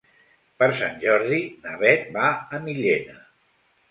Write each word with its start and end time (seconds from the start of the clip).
Per 0.61 0.69
Sant 0.79 0.95
Jordi 1.03 1.41
na 1.67 1.75
Beth 1.83 2.09
va 2.17 2.25
a 2.57 2.61
Millena. 2.65 3.21